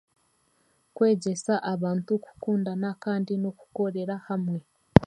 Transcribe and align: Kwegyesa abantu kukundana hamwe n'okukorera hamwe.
Kwegyesa 0.95 1.53
abantu 1.73 2.11
kukundana 2.23 2.89
hamwe 3.05 3.33
n'okukorera 3.41 4.15
hamwe. 4.27 4.59